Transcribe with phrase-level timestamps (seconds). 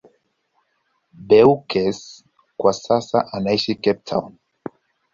[1.27, 2.25] Beukes
[2.57, 4.37] kwa sasa anaishi Cape Town.